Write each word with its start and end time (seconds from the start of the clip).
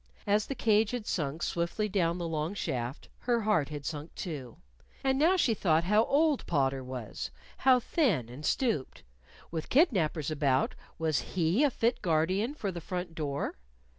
As 0.25 0.47
the 0.47 0.55
cage 0.55 0.89
had 0.89 1.05
sunk 1.05 1.43
swiftly 1.43 1.87
down 1.87 2.17
the 2.17 2.27
long 2.27 2.55
shaft, 2.55 3.07
her 3.19 3.41
heart 3.41 3.69
had 3.69 3.85
sunk, 3.85 4.15
too. 4.15 4.57
And 5.03 5.19
now 5.19 5.37
she 5.37 5.53
thought 5.53 5.83
how 5.83 6.05
old 6.05 6.47
Potter 6.47 6.83
was; 6.83 7.29
how 7.57 7.79
thin 7.79 8.27
and 8.27 8.43
stooped. 8.43 9.03
With 9.51 9.69
kidnapers 9.69 10.31
about, 10.31 10.73
was 10.97 11.19
he 11.37 11.63
a 11.63 11.69
fit 11.69 12.01
guardian 12.01 12.55
for 12.55 12.71
the 12.71 12.81
front 12.81 13.13
door? 13.13 13.57